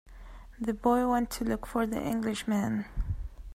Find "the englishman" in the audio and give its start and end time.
1.85-2.85